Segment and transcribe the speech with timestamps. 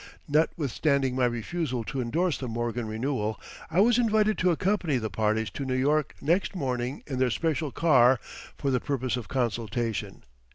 [0.27, 5.51] Notwithstanding my refusal to endorse the Morgan renewal, I was invited to accompany the parties
[5.51, 8.19] to New York next morning in their special car
[8.57, 10.23] for the purpose of consultation.